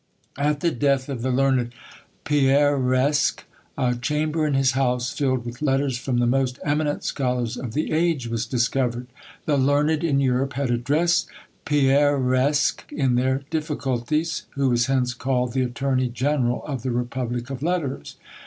[0.39, 1.75] At the death of the learned
[2.25, 3.43] Peiresc,
[3.77, 7.91] a chamber in his house filled with letters from the most eminent scholars of the
[7.91, 9.05] age was discovered:
[9.45, 11.27] the learned in Europe had addressed
[11.67, 17.61] Peiresc in their difficulties, who was hence called "the attorney general of the republic of
[17.61, 18.15] letters."